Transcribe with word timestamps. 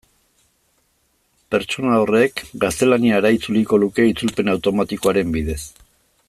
Pertsona 1.55 1.99
horrek 2.05 2.41
gaztelaniara 2.63 3.33
itzuliko 3.37 3.81
luke 3.85 4.07
itzulpen 4.15 4.53
automatikoaren 4.55 5.37
bidez. 5.39 5.61